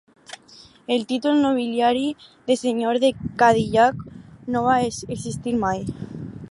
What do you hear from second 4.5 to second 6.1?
no va existir mai.